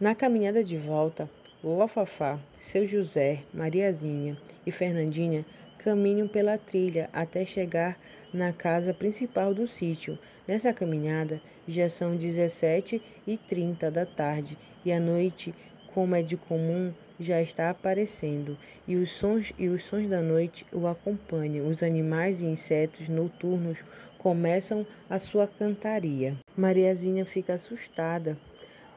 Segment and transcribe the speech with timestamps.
[0.00, 1.28] Na caminhada de volta,
[1.62, 4.34] vovó Fafá, seu José, Mariazinha
[4.64, 5.44] e Fernandinha
[5.76, 7.98] caminham pela trilha até chegar
[8.32, 10.18] na casa principal do sítio.
[10.48, 15.54] Nessa caminhada já são 17 e 30 da tarde e a noite,
[15.92, 16.90] como é de comum,
[17.20, 18.56] já está aparecendo
[18.88, 21.68] e os sons e os sons da noite o acompanham.
[21.68, 23.80] Os animais e insetos noturnos
[24.16, 26.34] começam a sua cantaria.
[26.56, 28.36] Mariazinha fica assustada,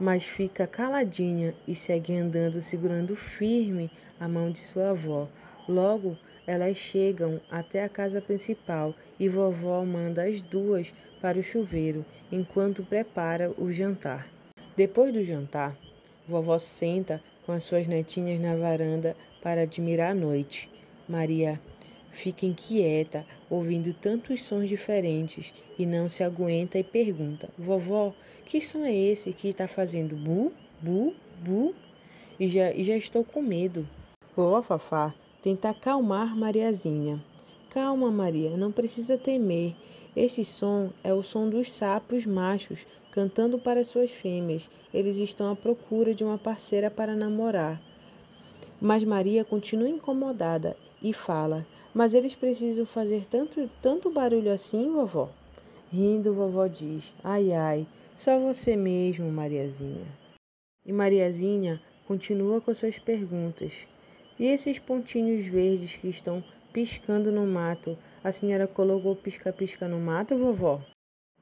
[0.04, 3.89] mas fica caladinha e segue andando segurando firme
[4.20, 5.30] a mão de sua avó.
[5.68, 12.06] Logo, elas chegam até a casa principal e vovó manda as duas para o chuveiro
[12.30, 14.28] enquanto prepara o jantar.
[14.75, 15.74] Depois do jantar,
[16.28, 20.70] vovó senta com as suas netinhas na varanda para admirar a noite.
[21.08, 21.58] Maria
[22.14, 28.14] fica inquieta, ouvindo tantos sons diferentes e não se aguenta e pergunta: Vovó,
[28.46, 31.74] que som é esse que está fazendo bu, bu, bu?
[32.39, 33.88] E já, e já estou com medo.
[34.36, 37.20] Vovó Fafá tenta acalmar Mariazinha.
[37.72, 39.73] Calma, Maria, não precisa temer.
[40.16, 42.80] Esse som é o som dos sapos machos
[43.11, 44.70] cantando para suas fêmeas.
[44.94, 47.80] Eles estão à procura de uma parceira para namorar.
[48.80, 55.30] Mas Maria continua incomodada e fala: Mas eles precisam fazer tanto, tanto barulho assim, vovó?
[55.91, 57.86] Rindo, vovó diz: Ai, ai,
[58.17, 60.08] só você mesmo, Mariazinha.
[60.86, 63.73] E Mariazinha continua com suas perguntas.
[64.39, 67.95] E esses pontinhos verdes que estão piscando no mato?
[68.23, 70.81] A senhora colocou pisca-pisca no mato, vovó?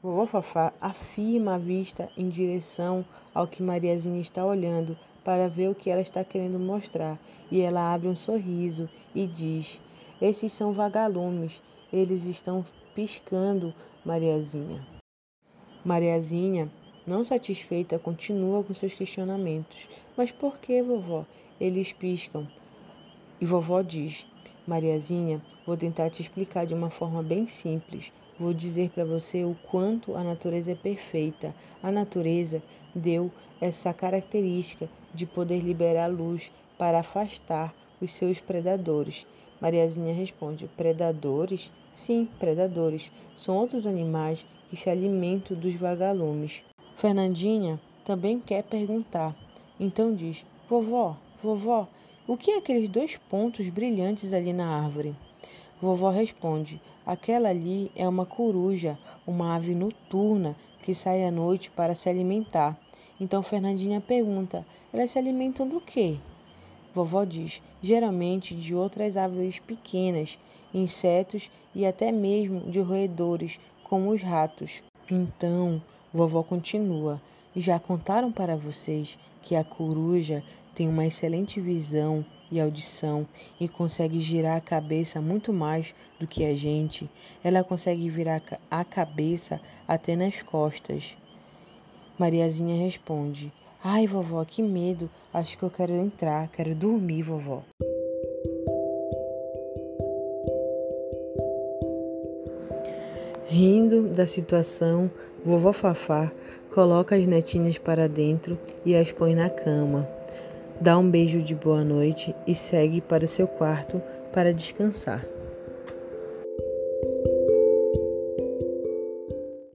[0.01, 5.75] Vovó Fafá afirma a vista em direção ao que Mariazinha está olhando para ver o
[5.75, 7.17] que ela está querendo mostrar.
[7.49, 9.79] E ela abre um sorriso e diz:
[10.21, 11.59] Esses são vagalumes,
[11.91, 13.73] eles estão piscando,
[14.05, 14.79] Mariazinha.
[15.83, 16.69] Mariazinha,
[17.07, 19.87] não satisfeita, continua com seus questionamentos.
[20.15, 21.25] Mas por que, vovó?
[21.59, 22.47] Eles piscam.
[23.41, 24.23] E vovó diz:
[24.67, 28.11] Mariazinha, vou tentar te explicar de uma forma bem simples.
[28.39, 31.51] Vou dizer para você o quanto a natureza é perfeita.
[31.81, 32.61] A natureza
[32.93, 39.25] deu essa característica de poder liberar luz para afastar os seus predadores.
[39.61, 41.69] Mariazinha responde: Predadores?
[41.93, 43.11] Sim, predadores.
[43.37, 46.63] São outros animais que se alimentam dos vagalumes.
[46.97, 49.35] Fernandinha também quer perguntar.
[49.79, 51.87] Então diz: Vovó, vovó,
[52.27, 55.15] o que é aqueles dois pontos brilhantes ali na árvore?
[55.81, 61.93] Vovó responde: Aquela ali é uma coruja, uma ave noturna que sai à noite para
[61.93, 62.77] se alimentar.
[63.19, 66.17] Então Fernandinha pergunta: Elas se alimentam do quê?
[66.93, 70.37] Vovó diz: Geralmente de outras aves pequenas,
[70.73, 74.81] insetos e até mesmo de roedores, como os ratos.
[75.09, 75.81] Então,
[76.13, 77.21] vovó continua:
[77.55, 80.43] Já contaram para vocês que a coruja
[80.75, 83.25] tem uma excelente visão e audição
[83.59, 87.09] e consegue girar a cabeça muito mais do que a gente.
[87.43, 91.15] Ela consegue virar a cabeça até nas costas.
[92.19, 93.51] Mariazinha responde:
[93.83, 95.09] Ai, vovó, que medo.
[95.33, 97.63] Acho que eu quero entrar, quero dormir, vovó.
[103.47, 105.11] Rindo da situação,
[105.45, 106.31] vovó Fafá
[106.73, 110.07] coloca as netinhas para dentro e as põe na cama
[110.81, 114.01] dá um beijo de boa noite e segue para o seu quarto
[114.33, 115.23] para descansar.